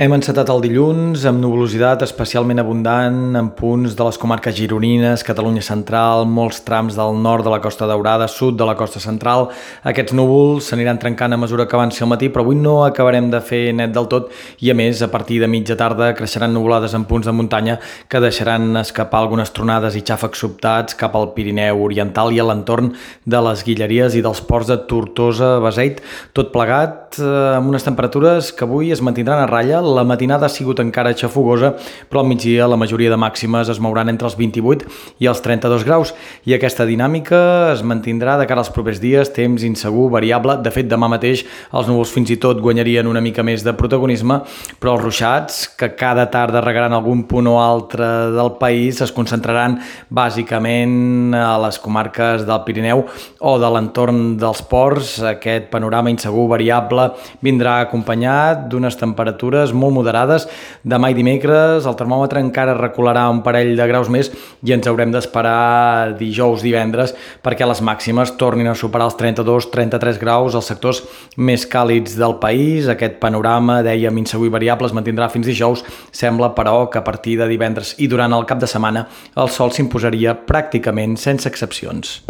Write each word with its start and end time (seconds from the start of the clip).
Hem 0.00 0.14
encetat 0.16 0.48
el 0.48 0.62
dilluns 0.64 1.26
amb 1.28 1.42
nuvolositat 1.42 2.00
especialment 2.06 2.56
abundant 2.62 3.34
en 3.36 3.48
punts 3.52 3.92
de 3.92 4.04
les 4.06 4.16
comarques 4.16 4.54
gironines, 4.56 5.20
Catalunya 5.28 5.60
central, 5.60 6.22
molts 6.24 6.62
trams 6.64 6.94
del 6.96 7.18
nord 7.20 7.44
de 7.44 7.50
la 7.52 7.58
Costa 7.60 7.84
Daurada, 7.84 8.24
sud 8.24 8.56
de 8.56 8.64
la 8.64 8.72
Costa 8.78 8.96
central. 8.96 9.50
Aquests 9.84 10.14
núvols 10.16 10.70
s'aniran 10.70 10.96
trencant 11.02 11.36
a 11.36 11.38
mesura 11.42 11.66
que 11.68 11.76
avanci 11.76 12.00
el 12.00 12.08
matí, 12.08 12.30
però 12.32 12.46
avui 12.46 12.56
no 12.56 12.78
acabarem 12.86 13.28
de 13.28 13.42
fer 13.44 13.74
net 13.76 13.92
del 13.92 14.08
tot 14.08 14.30
i 14.64 14.70
a 14.72 14.76
més, 14.78 15.02
a 15.04 15.10
partir 15.12 15.36
de 15.42 15.50
mitja 15.52 15.76
tarda 15.76 16.14
creixeran 16.16 16.56
nuvolades 16.56 16.96
en 16.96 17.04
punts 17.04 17.28
de 17.28 17.36
muntanya 17.36 17.76
que 18.08 18.24
deixaran 18.24 18.80
escapar 18.80 19.20
algunes 19.20 19.52
tronades 19.52 20.00
i 20.00 20.00
xàfecs 20.00 20.46
sobtats 20.46 20.96
cap 20.96 21.12
al 21.12 21.34
Pirineu 21.36 21.84
Oriental 21.90 22.32
i 22.32 22.40
a 22.40 22.48
l'entorn 22.48 22.94
de 23.28 23.44
les 23.50 23.66
Guilleries 23.68 24.16
i 24.16 24.24
dels 24.24 24.40
ports 24.48 24.72
de 24.72 24.80
Tortosa, 24.88 25.58
Beseit, 25.60 26.00
tot 26.32 26.56
plegat 26.56 27.20
eh, 27.20 27.30
amb 27.60 27.68
unes 27.68 27.84
temperatures 27.84 28.54
que 28.56 28.64
avui 28.64 28.96
es 28.96 29.04
mantindran 29.04 29.44
a 29.44 29.52
ratlla 29.52 29.84
la 29.94 30.04
matinada 30.06 30.46
ha 30.46 30.52
sigut 30.52 30.80
encara 30.82 31.14
xafogosa, 31.16 31.74
però 32.08 32.22
al 32.22 32.28
migdia 32.30 32.68
la 32.70 32.78
majoria 32.80 33.10
de 33.10 33.18
màximes 33.20 33.70
es 33.72 33.80
mouran 33.82 34.08
entre 34.12 34.28
els 34.28 34.36
28 34.38 34.88
i 35.20 35.28
els 35.30 35.42
32 35.44 35.84
graus 35.88 36.14
i 36.48 36.54
aquesta 36.56 36.86
dinàmica 36.88 37.40
es 37.72 37.82
mantindrà 37.86 38.36
de 38.40 38.46
cara 38.48 38.62
als 38.64 38.70
propers 38.72 39.00
dies, 39.02 39.32
temps 39.34 39.64
insegur, 39.66 40.08
variable. 40.12 40.56
De 40.64 40.72
fet, 40.74 40.88
demà 40.90 41.08
mateix 41.10 41.44
els 41.72 41.90
núvols 41.90 42.12
fins 42.14 42.30
i 42.32 42.38
tot 42.40 42.60
guanyarien 42.62 43.08
una 43.10 43.22
mica 43.24 43.44
més 43.46 43.64
de 43.66 43.74
protagonisme, 43.76 44.40
però 44.80 44.96
els 44.96 45.04
ruixats, 45.04 45.60
que 45.78 45.92
cada 45.98 46.26
tarda 46.32 46.62
regaran 46.64 46.94
algun 46.96 47.24
punt 47.30 47.48
o 47.50 47.58
altre 47.60 48.06
del 48.34 48.54
país, 48.60 49.00
es 49.04 49.12
concentraran 49.14 49.78
bàsicament 50.10 51.34
a 51.36 51.56
les 51.64 51.80
comarques 51.82 52.46
del 52.48 52.62
Pirineu 52.66 53.04
o 53.40 53.56
de 53.60 53.72
l'entorn 53.74 54.36
dels 54.40 54.62
ports. 54.70 55.18
Aquest 55.34 55.70
panorama 55.72 56.12
insegur, 56.12 56.48
variable, 56.50 57.10
vindrà 57.44 57.80
acompanyat 57.84 58.66
d'unes 58.70 58.98
temperatures 59.00 59.74
molt 59.80 59.96
moderades. 59.96 60.46
Demà 60.84 61.10
i 61.10 61.16
dimecres 61.16 61.88
el 61.88 61.96
termòmetre 61.98 62.42
encara 62.44 62.76
recularà 62.78 63.26
un 63.32 63.42
parell 63.46 63.72
de 63.78 63.86
graus 63.88 64.10
més 64.12 64.30
i 64.66 64.74
ens 64.76 64.88
haurem 64.90 65.12
d'esperar 65.14 66.16
dijous, 66.20 66.62
divendres, 66.64 67.14
perquè 67.44 67.68
les 67.68 67.82
màximes 67.84 68.34
tornin 68.40 68.70
a 68.70 68.76
superar 68.76 69.08
els 69.10 69.18
32-33 69.20 70.20
graus 70.20 70.58
als 70.58 70.70
sectors 70.70 71.02
més 71.36 71.66
càlids 71.70 72.18
del 72.20 72.36
país. 72.42 72.90
Aquest 72.92 73.18
panorama, 73.22 73.80
dèiem, 73.86 74.20
insegur 74.20 74.50
i 74.50 74.54
variable, 74.58 74.90
es 74.90 74.96
mantindrà 74.96 75.30
fins 75.32 75.48
dijous. 75.48 75.84
Sembla, 76.12 76.52
però, 76.56 76.84
que 76.90 77.00
a 77.00 77.06
partir 77.06 77.38
de 77.40 77.48
divendres 77.50 77.96
i 77.98 78.10
durant 78.10 78.36
el 78.36 78.46
cap 78.48 78.60
de 78.60 78.68
setmana 78.70 79.06
el 79.36 79.50
sol 79.52 79.74
s'imposaria 79.74 80.36
pràcticament 80.46 81.18
sense 81.20 81.48
excepcions. 81.48 82.20